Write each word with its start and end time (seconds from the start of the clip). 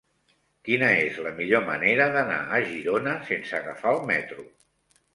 Quina 0.69 0.89
és 1.01 1.19
la 1.25 1.33
millor 1.41 1.63
manera 1.69 2.09
d'anar 2.17 2.41
a 2.59 2.65
Girona 2.73 3.17
sense 3.31 3.57
agafar 3.63 3.97
el 3.99 4.07
metro? 4.15 4.53